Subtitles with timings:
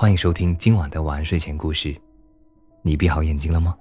[0.00, 1.92] 欢迎收听今晚的晚睡前故事。
[2.82, 3.76] 你闭好眼睛了吗？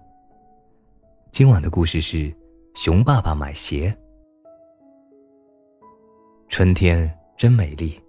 [1.32, 2.36] 今晚的故事是
[2.74, 3.96] 熊爸爸买鞋。
[6.50, 8.02] 春天真美丽，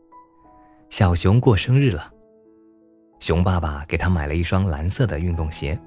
[0.89, 2.11] 小熊过生日了。
[3.21, 5.79] 熊爸爸给他买了一双蓝色的运动鞋，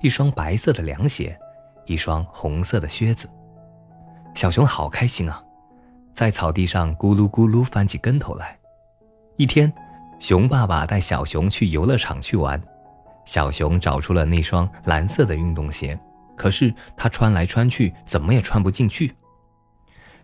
[0.00, 1.38] 一双白色的凉鞋，
[1.86, 3.30] 一双红色的靴子。
[4.34, 5.40] 小熊好开心啊，
[6.12, 8.58] 在草地上咕噜咕噜翻起跟头来。
[9.36, 9.72] 一天，
[10.24, 12.58] 熊爸爸带小熊去游乐场去玩，
[13.26, 16.00] 小熊找出了那双蓝色的运动鞋，
[16.34, 19.14] 可是他穿来穿去怎么也穿不进去。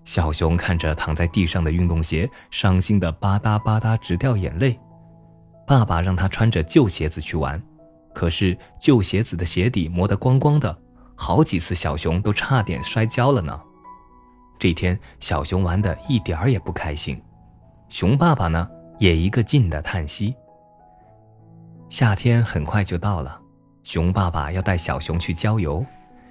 [0.07, 4.81] 小熊看着躺在地上的运动鞋，伤心的吧嗒吧嗒直掉眼泪。
[5.67, 7.63] 爸爸让他穿着旧鞋子去玩，
[8.15, 10.75] 可是旧鞋子的鞋底磨得光光的，
[11.15, 13.61] 好几次小熊都差点摔跤了呢。
[14.59, 17.23] 这天，小熊玩的一点儿也不开心，
[17.91, 18.67] 熊爸爸呢
[19.01, 20.37] 也一个劲的叹息。
[21.89, 23.41] 夏天很快就到了，
[23.83, 25.85] 熊爸爸要带小熊去郊游，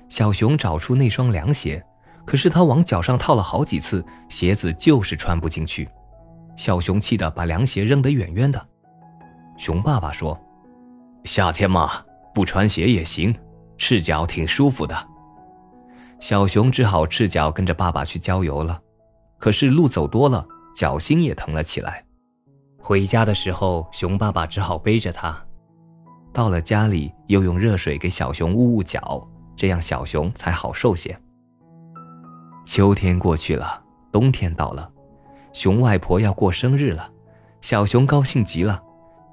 [0.08, 1.84] 小熊找出那双凉鞋，
[2.26, 5.90] 可是他往脚上套了好几次，鞋子就是穿不进去，
[6.56, 8.68] 小熊气得把凉鞋扔得远远的。
[9.58, 10.40] 熊爸爸说
[11.26, 11.92] ：“夏天嘛，
[12.36, 13.36] 不穿鞋也行，
[13.80, 14.96] 赤脚挺舒服的。”
[16.20, 18.80] 小熊只好赤脚跟着爸爸去郊游了。
[19.40, 22.06] 可是路走多了，脚心也疼了起来。
[22.90, 25.40] 回家的时候，熊爸爸只好背着它。
[26.34, 29.22] 到了家里，又用热水给小熊捂捂脚，
[29.56, 31.16] 这样小熊才好受些。
[32.66, 33.80] 秋天过去了，
[34.12, 34.92] 冬天到了，
[35.54, 37.12] 熊外婆要过生日了，
[37.62, 38.82] 小熊高兴极了。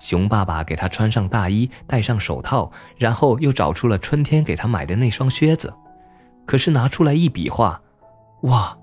[0.00, 5.72] 熊爸爸给他穿上大衣，戴上手套，然后又找出了春天给他买的那双靴子。
[6.44, 7.80] 可是拿出来一比划，
[8.42, 8.76] 哇，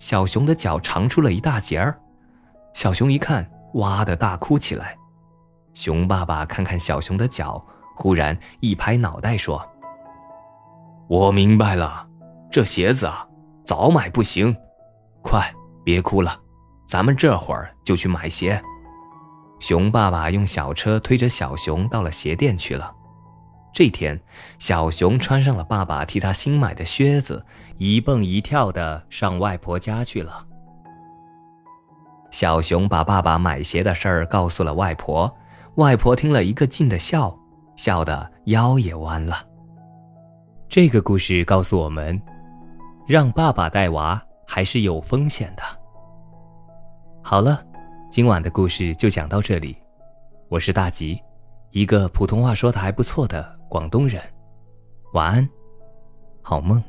[0.00, 1.96] 小熊的脚长出了一大截儿。
[2.74, 4.96] 小熊一看，哇的大哭起来。
[5.72, 9.66] 熊爸爸看看小熊的脚，忽然一拍脑袋说
[11.08, 12.06] ：“我明白了，
[12.50, 13.26] 这鞋子啊，
[13.64, 14.54] 早买不行。
[15.22, 15.52] 快，
[15.84, 16.38] 别哭了，
[16.86, 18.62] 咱们这会儿就去买鞋。”
[19.60, 22.94] 熊爸爸用小车推着小熊到了鞋店去了。
[23.74, 24.18] 这天，
[24.58, 27.44] 小熊穿上了爸爸替他新买的靴子，
[27.76, 30.45] 一蹦一跳的上外婆家去了。
[32.36, 35.34] 小熊把爸爸买鞋的事儿告诉了外婆，
[35.76, 37.34] 外婆听了一个劲的笑，
[37.76, 39.36] 笑得腰也弯了。
[40.68, 42.20] 这个故事告诉我们，
[43.06, 45.62] 让爸爸带娃还是有风险的。
[47.22, 47.64] 好了。
[48.10, 49.74] 今晚的故事就讲到这里，
[50.50, 51.18] 我是大吉，
[51.70, 54.20] 一个普通话说的还不错的广东人。
[55.14, 55.48] 晚安，
[56.42, 56.82] 好梦。